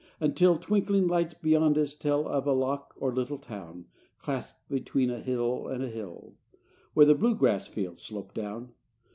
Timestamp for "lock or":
2.53-3.13